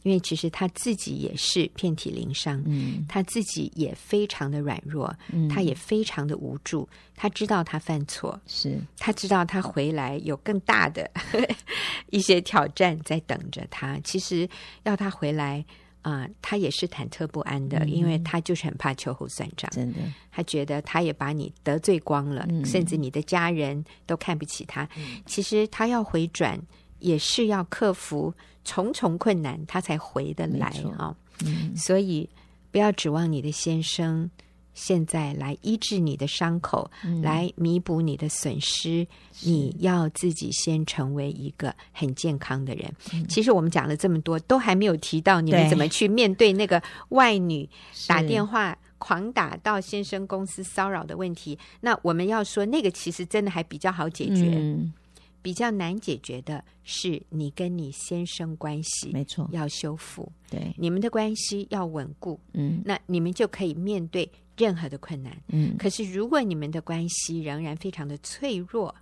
[0.03, 6.87] 因为其实他自己也是遍体鳞伤，嗯，他自己也非常的软弱，嗯，他也非常的无助。
[7.15, 11.09] 他知道他犯错，是他知道他回来有更大的
[12.11, 13.99] 一些挑战在等着他。
[14.03, 14.47] 其实
[14.83, 15.65] 要他回来
[16.01, 19.69] 啊，呃，他也是忐忑不安的，嗯，因为他就是很怕秋后算账。
[19.71, 19.99] 真的，
[20.31, 24.87] 他觉得他也把你得罪光了，嗯，甚至你的家人都看不起他。
[24.95, 26.57] 嗯，其实他要回转，
[26.99, 28.33] 也是要克服。
[28.65, 31.15] 重重困难，他才回得来啊！
[31.43, 32.29] 嗯，所以
[32.71, 34.29] 不要指望你的先生
[34.75, 39.07] 现在来医治你的伤口，嗯，来弥补你的损失。
[39.41, 42.93] 你要自己先成为一个很健康的人。
[43.11, 47.67] 嗯，其实我们讲了这么多，都还没有提到你们怎么去面对那个外女
[48.07, 51.57] 打电话狂打到先生公司骚扰的问题。
[51.79, 54.51] 那我们要说，那个其实真的还比较好解决。
[54.57, 54.93] 嗯
[55.41, 65.77] 比较难解决的是你跟你先生关系，没错，要修复，对，你们的关系要稳固，嗯，那你们就可以面对任何的困难，嗯。
[65.77, 68.93] 可是如果你们的关系仍然非常的脆弱，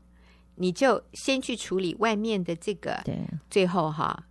[0.56, 3.18] 你就先去处理外面的这个，对，
[3.50, 4.28] 最后哈，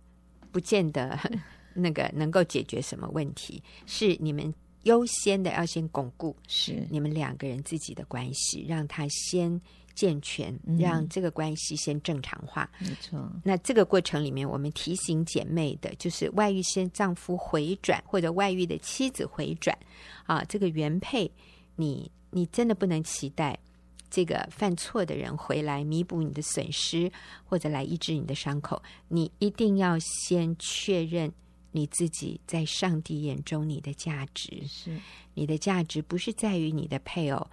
[0.51, 1.19] 不见得
[1.75, 6.87] 那个能够解决什么问题，是你们优先的要先巩固，是。
[6.89, 9.61] 你们两个人自己的关系，让他先。
[9.97, 12.69] 健全，让这个关系先正常化。
[12.77, 13.19] 没错。
[13.43, 19.75] 那这个过程里面，我们提醒姐妹的，就是外遇先丈夫回转，或者外遇的妻子回转
[20.27, 21.31] 啊，这个原配，
[21.75, 23.57] 你你真的不能期待
[24.07, 27.11] 这个犯错的人回来弥补你的损失，
[27.43, 28.79] 或者来医治你的伤口。
[29.07, 31.33] 你一定要先确认
[31.71, 34.61] 你自己在上帝眼中你的价值。
[34.67, 34.95] 是，
[35.33, 37.47] 你的价值不是在于你的配偶。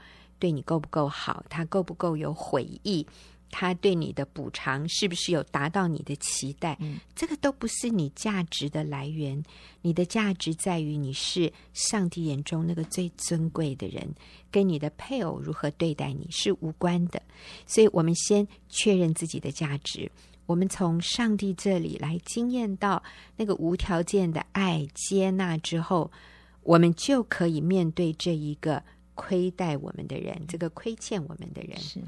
[0.45, 1.43] 对你够不够好？
[1.49, 3.07] 他够不够有悔意？
[3.51, 6.77] 他对你的补偿是不是有达到你的期待？
[6.81, 9.43] 嗯，这个都不是你价值的来源。
[9.81, 14.07] 你的价值在于你是上帝眼中那个最尊贵的人，
[14.51, 17.23] 跟你的配偶如何对待你是无关的。
[17.67, 20.13] 所以，我们先确认自己的价值。
[20.45, 23.03] 我们从上帝这里来经验到
[23.35, 26.13] 那个无条件的爱接纳之后，
[26.65, 28.83] 我们就可以面对这一个。
[29.15, 32.01] 亏待我们的人，这个亏欠我们的人，是，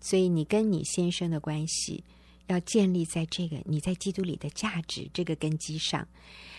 [0.00, 2.02] 所以你跟你先生的关系
[2.46, 6.06] 要建立在这个你在基督里的价值这个根基上。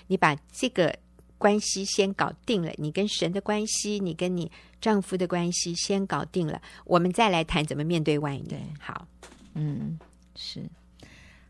[0.07, 0.97] 你把这个
[1.37, 8.57] 关系先搞定了，你跟神的关系，你跟你丈夫的关系先搞定了，我们再来谈怎么面对外女。
[8.79, 9.07] 好，
[9.53, 9.97] 嗯，
[10.35, 10.61] 是，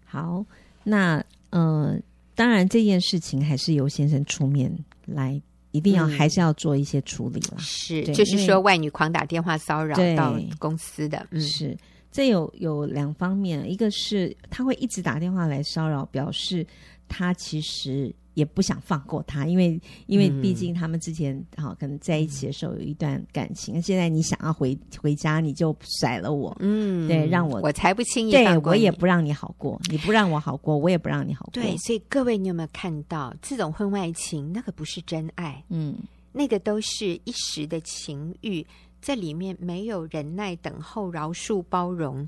[0.06, 0.45] 好，
[0.84, 1.99] 那呃，
[2.36, 4.71] 当然这件事情还是由先生出面
[5.06, 5.41] 来。
[5.71, 11.77] 一定要还是要做一些处理了，嗯、是，就是说外女狂打电话骚扰到公司的，嗯、是
[12.12, 16.65] 这有有两方面，一个是他会一直打电话来骚扰，表示
[17.08, 18.13] 他其实。
[18.39, 31.62] 也不想放过他，因为因为毕竟他们之前好、嗯、可能在一起的时候有一段感情，嗯、现在你想要回回家，你就甩了我，嗯，对，让我我才不轻易对，我也不让你好过，你不让我好过，我也不让你好过。
[31.62, 34.54] 对，所以各位，你有没有看到这种婚外情？
[34.54, 35.97] 那个不是真爱，嗯，
[36.32, 38.65] 那个都是一时的情欲，
[39.02, 42.25] 这里面没有忍耐、等候、饶恕、包容。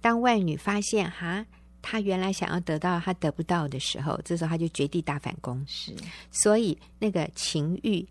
[0.00, 1.44] 当外女发现哈。
[1.82, 5.62] 他原来想要得到他得不到的时候，这时候他就绝地大反攻。
[5.68, 5.92] 是，
[6.30, 8.06] 所以那个情欲，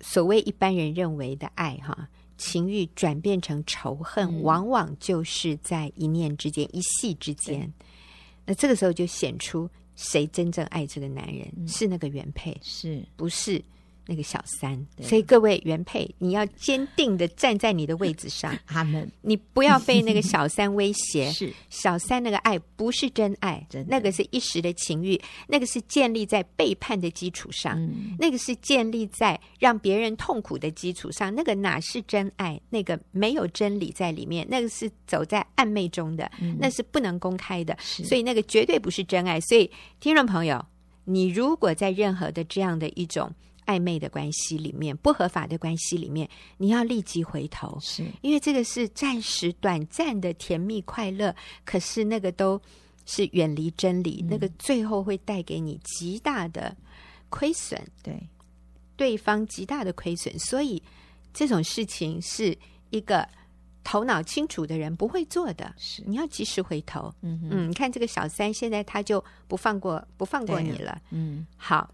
[0.00, 7.72] 所谓一般人认为的爱，哈，情欲转变成仇恨，嗯，往往就是在一念之间，一夕之间。
[8.44, 13.62] 那这个时候就显出谁真正爱这个男人，嗯，是那个原配，是不是？
[14.06, 18.52] 那个小三，所以各位原配，你要坚定的站在你的位置上。
[18.66, 21.30] 他们，你不要被那个小三威胁。
[21.32, 32.60] 是小三那个爱不是真爱，真，那个是一时的情欲，那个是建立在背叛的基础上，嗯，那个是建立在让别人痛苦的基础上，那个哪是真爱？
[32.70, 39.40] 那个没有真理在里面，那个是走在暧昧中的，嗯，那是不能公开的，所以那个绝对不是真爱。
[39.40, 40.64] 所以听众朋友，
[41.04, 43.32] 你如果在任何的这样的一种。
[43.66, 52.60] 暧昧的关系里面，不合法的关系里面，你要立即回头，是因为这个是暂时短暂的甜蜜快乐，可是那个都
[53.06, 56.76] 是远离真理，嗯、那个最后会带给你极大的
[57.28, 58.28] 亏损，对
[58.96, 60.38] 对方极大的亏损。
[60.38, 60.82] 所以
[61.32, 62.56] 这种事情是
[62.90, 63.28] 一个
[63.82, 65.74] 头脑清楚的人不会做的。
[65.78, 67.12] 是你要及时回头。
[67.22, 71.00] 嗯嗯，你看这个小三现在他就不放过不放过你了。
[71.10, 71.92] 嗯，好，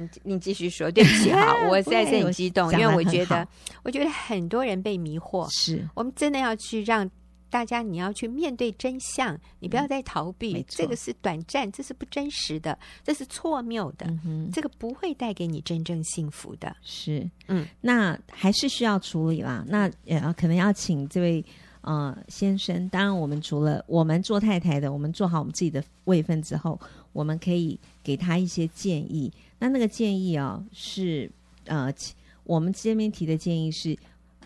[0.00, 0.90] 你你继续说。
[0.90, 3.46] 对不起，哈， 我实在是很激动，因为我觉得
[3.82, 5.46] 我觉得很多人被迷惑。
[5.50, 7.08] 是我们真的要去让。
[7.52, 10.54] 大家，你要去面对真相，你不要再逃避。
[10.54, 14.06] 嗯、这个是短暂，这是不真实的，这是错谬的。
[14.24, 16.76] 嗯、这个不会带给你真正幸福的。
[16.80, 19.64] 是，嗯，那还是需要处理啦。
[19.66, 21.44] 那呃，可能要请这位
[21.80, 22.88] 呃先生。
[22.88, 26.78] 当然，我们除了我们做太太的，我们做好我们自己的位分之后，
[27.12, 29.32] 我们可以给他一些建议。
[29.60, 31.30] 那那个建议啊、哦，是
[31.66, 31.94] 呃，
[32.42, 33.96] 我们这边提的建议是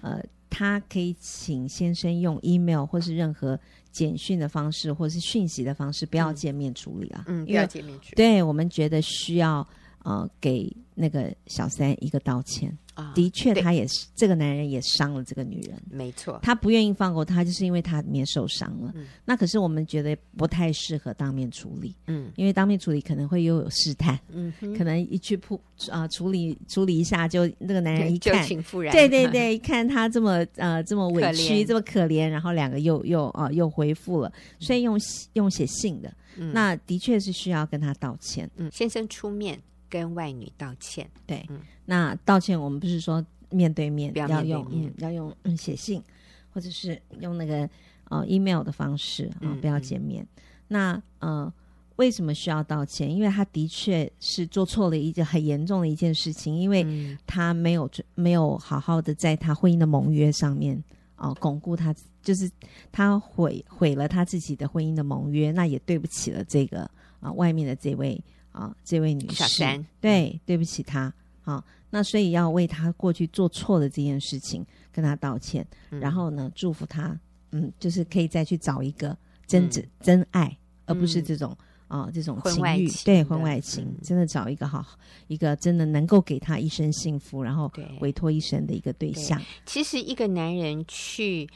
[0.02, 0.22] 呃。
[0.56, 3.58] 他可以请先生用 email 或是任何
[3.90, 7.24] 简讯的方式，或是讯息的方式，不要见面处理啊。
[7.26, 8.14] 嗯，不要见面处理。
[8.14, 9.66] 对，我们觉得需要
[10.04, 12.76] 呃给那个小三一个道歉。
[12.94, 16.38] 啊，的确，他也是这个男人也伤了这个女人，没错。
[16.40, 18.92] 他不愿意放过他，就是因为他里面受伤了。
[18.94, 21.92] 嗯，那可是我们觉得不太适合当面处理。
[22.06, 24.16] 嗯，因为当面处理可能会又有试探。
[24.28, 25.56] 嗯，可能一去扑
[25.90, 28.46] 啊、呃、处理处理一下，就那个男人一看。
[28.92, 34.96] 对对对， 一看他这么呃这么委屈，这么可怜，然后两个又又啊、呃、又回复了，所以用
[35.32, 38.48] 用写信的，嗯，那的确是需要跟他道歉。
[38.54, 41.08] 嗯，先生出面跟外女道歉。
[41.26, 43.24] 对，嗯，那道歉我们不是说。
[43.50, 46.02] 面对面，不要面对面要用，嗯，要用嗯写信，
[46.50, 47.70] 或者是用那个
[48.08, 50.24] 呃 email 的方式啊、呃，不要见面。
[50.24, 50.28] 嗯、
[50.66, 51.52] 那呃，
[51.94, 53.14] 为什么需要道歉？
[53.14, 60.76] 因为他的确是做错了一件很严重的一件事情，因为他没有没有好好的在他婚姻的盟约上面
[61.14, 62.50] 啊、呃、巩固他，就是
[62.90, 66.90] 他毁毁了他自己的婚姻的盟约，那也对不起了这个啊、
[67.28, 68.20] 呃、外面的这位
[68.54, 71.12] 啊、呃、这位女士，小三，对，对不起她
[71.42, 71.56] 啊。
[71.56, 71.64] 呃
[71.94, 77.16] 那所以要为她过去做错的这件事情跟她道歉，嗯、然后呢，祝福她，
[77.52, 84.84] 嗯，就是可以再去找一个真挚、嗯、真爱，而不是这种啊、呃、这种情欲，对婚外情，嗯、真的找一个好
[85.28, 89.38] 一个真的能够给她一生幸福，然后委托一生的一个对象。
[89.38, 91.48] 对，其实一个男人去。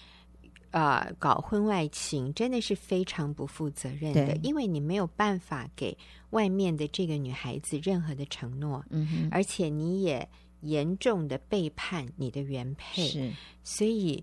[0.71, 5.97] 啊、呃，搞婚外情真的是非常不负责任的，因为你没有办法给
[6.31, 10.29] 外面的这个女孩子任何的承诺，嗯哼，而且你也
[10.61, 13.33] 严重的背叛你的原配，是，
[13.65, 14.23] 所以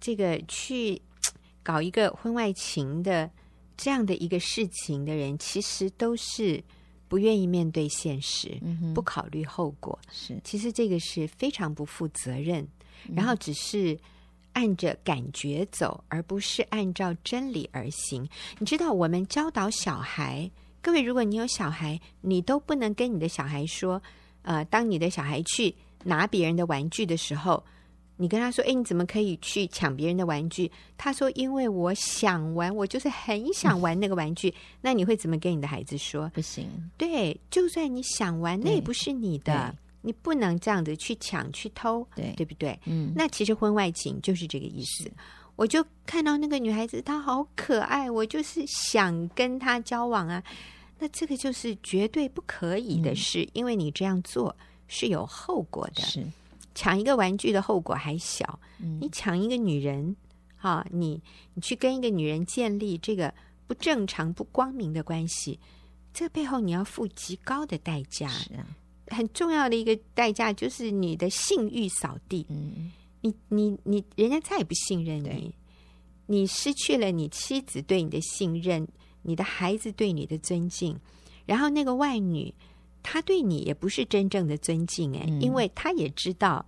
[0.00, 1.00] 这个去
[1.62, 3.30] 搞一个婚外情的
[3.76, 6.60] 这样的一个事情的人，其实都是
[7.06, 12.66] 不愿意面对现实，嗯，不考虑后果，是，其实这个是非常不负责任，
[13.14, 13.96] 然后只是。
[14.52, 18.28] 按着感觉走，而不是按照真理而行。
[18.58, 20.50] 你知道，我们教导小孩，
[20.82, 24.02] 各位，如果你有小孩，你都不能跟你的小孩说，
[24.42, 27.62] 呃，当你的小孩去拿别人的玩具的时候，
[28.16, 34.52] 你跟他说：“诶，你怎么可以去抢别人的玩具？”他说：“因为我想玩，我就是很想玩那个玩具。
[34.82, 36.28] ”那你会怎么跟你的孩子说？
[36.34, 36.68] 不行。
[36.98, 39.74] 对，就算你想玩，那也不是你的。
[40.02, 42.78] 你不能这样子去抢去偷，对对不对？
[42.86, 45.10] 嗯，那其实婚外情就是这个意思。
[45.56, 50.42] 我就看到那个女孩子，她好可爱，我就是想跟她交往啊。
[50.98, 54.56] 那这个就是绝对不可以的事，嗯，因为你这样做
[54.88, 56.02] 是有后果的。
[56.02, 56.26] 是
[56.74, 60.16] 抢一个玩具的后果还小，嗯，你抢一个女人，
[60.56, 61.20] 啊，你
[61.52, 63.34] 你去跟一个女人建立这个
[63.66, 65.58] 不正常、不光明的关系，
[66.14, 68.28] 这背后你要付极高的代价。
[68.28, 68.66] 是啊。
[69.10, 75.54] 很重要的一个代价就是你的信誉扫地，嗯，你你你，人家再也不信任你，
[76.26, 78.86] 你失去了你妻子对你的信任，
[79.22, 80.96] 你的孩子对你的尊敬，
[81.44, 82.54] 然后那个外女，
[83.02, 86.64] 她对你也不是真正的尊敬，哎，嗯，因为她也知道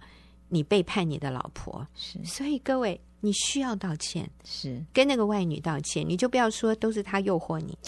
[0.49, 4.85] 你背叛你的老婆，是，所以各位，你需要道歉，是。
[4.93, 7.79] 跟那个外女道歉，你就不要说都是她诱惑你，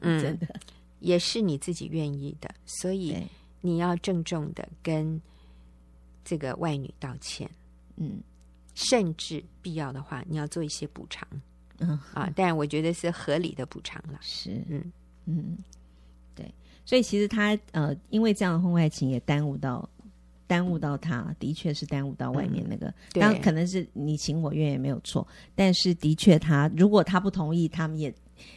[0.00, 0.46] 嗯， 真的。
[1.00, 3.14] 也是你自己愿意的，所以。
[3.66, 5.18] 你要郑重的跟
[6.22, 7.50] 这个外女道歉，
[7.96, 8.20] 嗯，
[8.74, 11.26] 甚至必要的话，你要做一些补偿，
[11.78, 11.98] 嗯。
[12.12, 14.92] 啊，但我觉得是合理的补偿了，是，嗯。
[15.24, 15.56] 嗯，
[16.34, 16.44] 对，
[16.84, 19.88] 所以其实他呃，因为这样的婚外情也耽误到，
[20.46, 28.14] 耽误到他，的确是耽误到外面那个，当然可能是你情我愿也没有错，但是的确他如果他不同意，他们也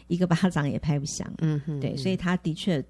[0.08, 2.84] 一个巴掌也拍不响，嗯哼，对，所以他的确。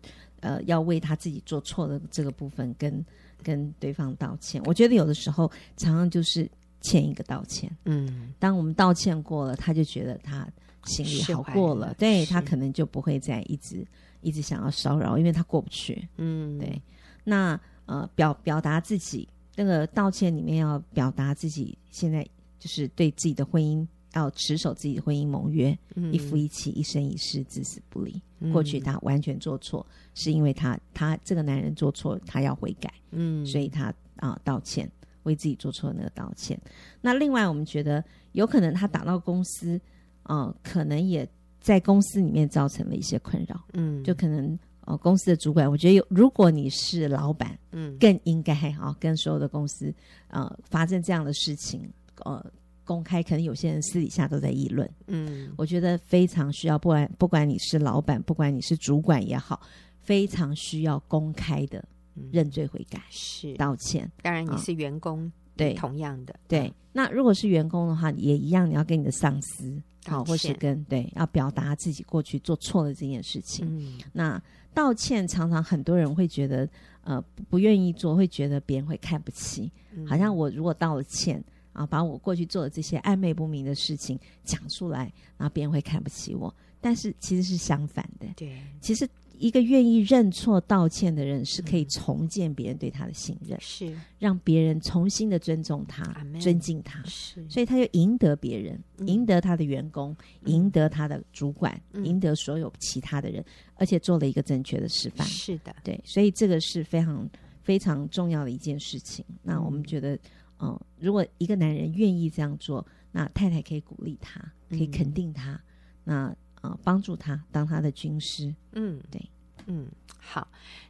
[0.47, 3.05] 呃，要为他自己做错的这个部分跟
[3.43, 4.61] 跟对方道歉。
[4.65, 6.49] 我觉得有的时候常常就是
[6.81, 7.69] 欠一个道歉。
[7.83, 10.47] 嗯，当我们道歉过了，他就觉得他
[10.85, 13.85] 心里好过了，了对他可能就不会再一直
[14.21, 16.07] 一直想要骚扰，因为他过不去。
[16.15, 16.81] 嗯，对。
[17.23, 22.25] 那呃，表表达自己那个道歉里面要表达自己现在
[22.57, 23.85] 就是对自己的婚姻
[24.17, 28.21] 要持守自己的婚姻盟约，嗯、一夫一妻，一生一世，至死不离。
[28.39, 33.85] 嗯、过去他完全做错，是因为他他这个男人做错，他要悔改，嗯，所以他
[34.17, 34.89] 啊、呃、道歉。
[35.23, 36.57] 为自己做错那个道歉。
[37.01, 38.01] 那另外，我们觉得
[38.31, 39.77] 有可能他打到公司，
[40.23, 41.27] 呃，可能也
[41.59, 43.61] 在公司里面造成了一些困扰。
[43.73, 49.93] 嗯，就可能哦，公司的主管，我觉得有，如果你是老板，嗯，更应该啊、呃，跟所有的公司
[50.29, 51.81] 呃发生这样的事情，
[52.23, 52.41] 呃，
[52.87, 54.89] 公开，可能有些人私底下都在议论。
[55.07, 59.61] 嗯，我觉得非常需要，不管不管你是老板，不管你是主管也好，
[59.99, 61.83] 非常需要公开的。
[62.31, 63.53] 认罪悔改是。
[63.57, 66.35] 道歉，当然你是员工，对，同样的。
[66.47, 66.73] 对。
[66.91, 73.67] 那如果是员工的话，也一样，你要跟你的上司好，或是跟对，要表达自己过去做错了这件事情。
[73.69, 74.41] 嗯，那
[74.73, 76.67] 道歉常常很多人会觉得，
[77.03, 79.71] 呃，不愿意做，会觉得别人会看不起，
[80.07, 81.39] 好像我如果道了歉
[81.77, 86.53] 啊，把我过去做的这些暧昧不明的事情讲出来，然后别人会看不起我。
[86.81, 89.07] 但是其实是相反的，对，其实。
[89.39, 96.03] 一个愿意认错道歉的人，是可以重建别人对他的信任，是让别人重新的尊重他、
[96.39, 105.27] 尊敬他，是，所以他就赢得别人，赢得他的员工，赢得他的主管，赢得所有其他的人，而且做了一个正确的示范。
[105.27, 107.29] 是的，对，所以这个是非常
[107.61, 109.23] 非常重要的一件事情。
[109.43, 110.17] 那我们觉得，
[110.59, 114.39] 嗯，如果一个男人愿意这样做，那太太可以鼓励他，
[114.69, 115.61] 可以肯定他，
[116.03, 116.35] 那。
[116.59, 118.53] 啊，帮助他当他的军师。
[118.71, 119.21] 嗯，对，
[119.67, 119.87] 嗯，
[120.17, 120.47] 好。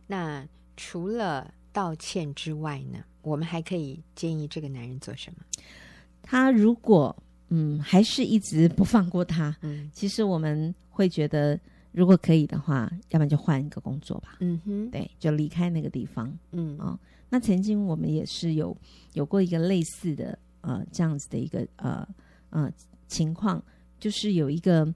[0.07, 0.47] 那
[0.78, 5.43] 除了道歉之外呢，我们还可以建议这个男人做什么？
[6.22, 7.13] 他如果
[7.49, 11.59] 嗯还是一直不放过他，嗯，其实我们会觉得，
[11.98, 14.38] 如果可以的话，要不然就换一个工作吧。
[14.39, 16.32] 嗯哼，对，就离开那个地方。
[16.52, 18.76] 嗯啊，那曾经我们也是有
[19.14, 22.08] 有过一个类似的呃这样子的一个呃
[22.52, 22.72] 呃
[23.08, 23.64] 情况，
[24.00, 24.93] 就是有一个。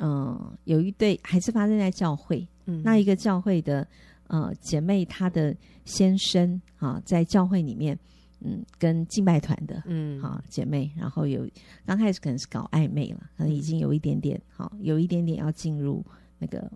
[0.00, 3.84] 嗯，有一对还是发生在教会，嗯，那一个教会的
[4.28, 5.52] 呃姐妹，她的
[5.84, 7.98] 先生啊，在教会里面，
[8.38, 11.50] 嗯，跟敬拜团的，嗯，好姐妹，然后有
[11.84, 16.06] 刚开始可能是搞暧昧了，可能已经有一点点，好，有一点点要进入
[16.38, 16.70] 那个，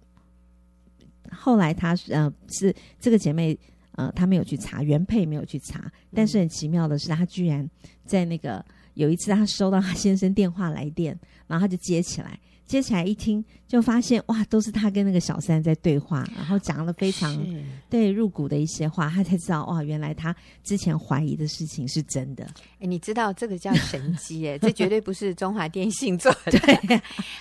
[1.30, 3.58] 后来她呃是这个姐妹，
[3.92, 7.68] 呃，她没有去查原配，没有去查，但是很奇妙的是，她居然
[8.04, 12.38] 在那个有一次，她收到她先生电话来电，然后她就接起来。
[12.66, 17.44] 接起来一听，就发现哇，都是他跟那个小三在对话，然后讲了非常
[17.90, 20.34] 对入骨的一些话，他才知道哇，原来他
[20.64, 22.44] 之前怀疑的事情是真的。
[22.78, 26.52] 哎，你知道这个叫神机哎，这 绝对不是中华电信做的。
[26.86, 27.00] 对，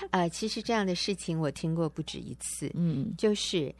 [0.10, 2.70] 呃，其实这样的事情我听过不止一次。
[2.74, 3.74] 嗯，就是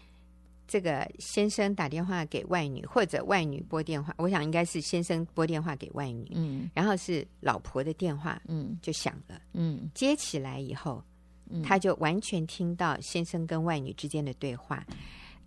[0.68, 11.04] 这个先生打电话给外女，或者外女拨电话，我想应该是先生拨电话给外女，嗯，然后是老婆的电话，嗯，就响了，嗯，接起来以后。
[11.64, 14.86] 他就完全听到先生跟外女之间的对话，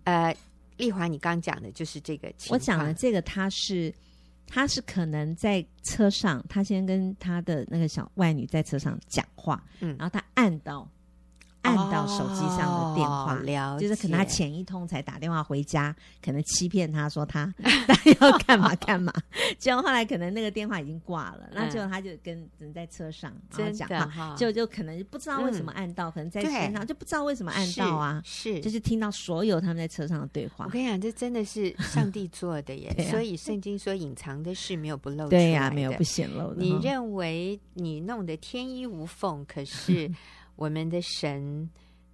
[0.03, 0.35] 呃，
[0.77, 2.59] 丽华，你刚讲的就是这个情况。
[2.59, 3.93] 我讲的这个，他是
[4.47, 10.89] 他是可能在车上，他先跟他的那个小外女在车上讲话，嗯，然后他按到。
[11.65, 17.51] 按到手机上的电话，哦、就是可能他前一通才打电话回家，可能欺骗他说他
[18.21, 19.11] 要干嘛干嘛，
[19.57, 30.65] 结果后来可能那个电话已经挂了，那结果他就跟人在车上然后讲，就就可能不知道为什么按到，嗯、可能在车上就不知道为什么按到啊，是，就是听到所有他们在车上的对话。
[30.65, 36.61] 我跟你讲，这真的是上帝做的耶， 啊、所以圣经说隐藏的事没有不露，对呀、啊，没有不显露的。
[36.61, 40.11] 你认为你弄得天衣无缝，可是。
[40.55, 41.69] 我们的神，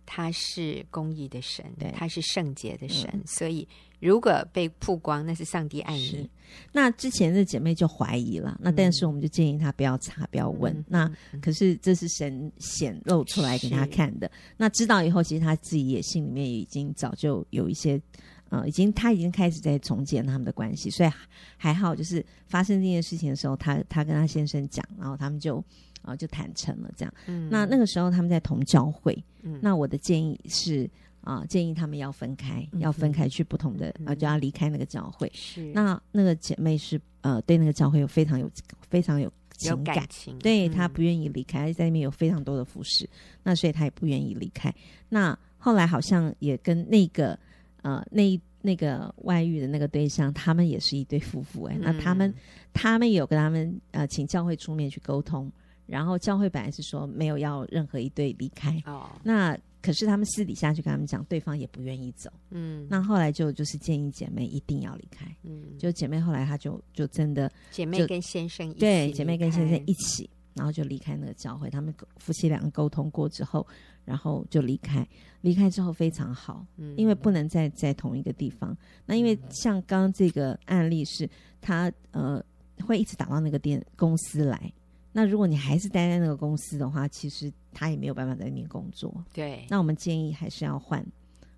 [0.06, 3.68] 他是公义的神，对，他是圣洁的神，嗯、所以
[4.00, 6.30] 如果被曝光，那是上帝爱你。
[6.74, 10.74] 那之前的姐妹就怀疑了，那但是我们就建议她不要查，不要问。
[10.74, 14.30] 嗯、那可是这是神显露出来给她看的。
[14.58, 18.02] 那知道以后，其实她自己也心里面已经早就有一些，
[18.50, 21.10] 呃，已经她已经开始在重建他们的关系，所以
[21.56, 25.64] 还好，就是发生这件事情的时候，她她跟她先生讲，然后他们就。
[26.02, 27.14] 啊，就坦诚了这样。
[27.28, 29.18] 嗯，那那个时候他们在同教会。
[29.44, 30.90] 嗯，那我的建议是
[31.22, 35.32] 啊，建议他们要分开，嗯、要分开去不同的，啊、嗯，就要离开那个教会。
[35.34, 35.72] 是。
[35.74, 38.50] 那那个姐妹是呃，对那个教会有非常有
[38.90, 43.08] 非常有情感，情对她不愿意离开，在那边有非常多的服饰，
[43.44, 44.74] 那所以她也不愿意离开。
[45.10, 47.38] 那后来好像也跟那个
[47.82, 52.34] 呃那那个外遇的那个对象，他们也是一对夫妇哎，嗯、那他们
[52.74, 55.52] 他们有跟他们呃请教会出面去沟通。
[55.86, 73.66] 然后教会本来是说没有要任何一对离开，哦，那可是他们私底下就跟他们讲，对方也不愿意走，嗯，那后来就就是建议姐妹一定要离开，嗯，就姐妹后来她就就真的姐妹跟先生一起对姐妹跟先生一起，起，然后就离开那个教会，他们夫妻两个沟通过之后，
[74.06, 75.06] 然后就离开，
[75.42, 76.94] 离开之后非常好，嗯。
[76.96, 78.78] 因为不能再在同一个地方。
[79.06, 81.28] 那因为像刚刚这个案例是，
[81.60, 82.44] 他呃
[82.86, 84.72] 会一直打到那个店公司来。
[85.12, 89.14] 那如果你还是待在那个公司的话，其实他也没有办法在那边工作。
[89.34, 91.06] 对，那我们建议还是要换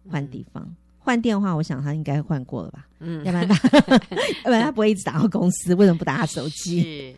[0.09, 1.53] 换地方，换电话。
[1.53, 2.87] 我想他应该换过了吧？
[2.99, 3.69] 嗯，要不然他，
[4.43, 5.75] 要不然他不会一直打到公司。
[5.75, 7.15] 为什么不打他手机？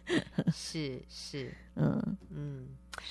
[0.51, 2.67] 是是是，嗯嗯，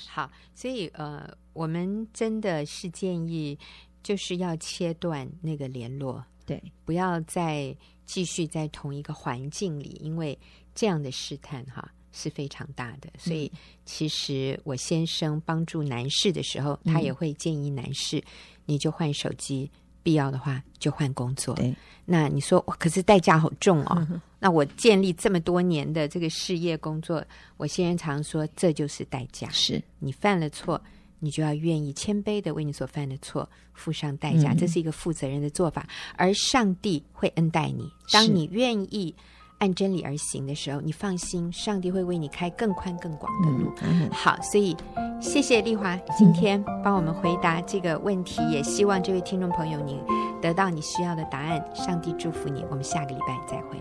[0.09, 3.59] 好，所以呃，我们真的是建议，
[4.03, 10.39] 就是要切断那个联络，对，不要再继续在同一个环境里，因为
[10.75, 11.91] 这样的试探哈。
[12.17, 13.51] 是非常大的，所以
[13.85, 18.23] 其实我先生帮助男士的时候，他也会建议男士，
[18.65, 19.69] 你就换手机，
[20.01, 21.57] 必要的话就换工作。
[21.57, 24.07] 对，那你说，可是代价好重哦。
[24.39, 27.23] 那我建立这么多年的这个事业工作，
[27.57, 29.49] 我先生常说，这就是代价。
[29.51, 30.81] 是你犯了错，
[31.19, 35.85] 你就要愿意谦卑的为你所犯的错付上代价，这是一个负责任的做法。
[36.17, 39.13] 而上帝会恩待你，当你愿意。
[39.59, 43.73] 按真理而行的时候，你放心，上帝会为你开更宽更广的路。
[43.83, 44.77] 嗯、好，所以
[45.21, 50.01] 谢谢丽华今天帮我们回答这个问题，嗯、也希望这位听众朋友你
[50.43, 51.65] 得到你需要的答案。
[51.75, 53.79] 上帝祝福你，我们下个礼拜再会。